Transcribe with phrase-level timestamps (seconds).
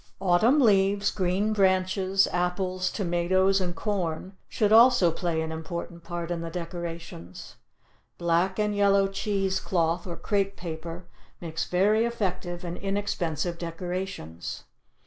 [0.19, 6.41] Autumn leaves, green branches, apples, tomatoes and corn should also play an important part in
[6.41, 7.55] the decorations.
[8.17, 11.05] Black and yellow cheese cloth or crepe paper
[11.39, 14.63] makes very effective and inexpensive decorations.